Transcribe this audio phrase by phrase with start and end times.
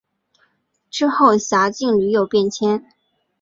[0.89, 2.83] 之后辖境屡有变迁。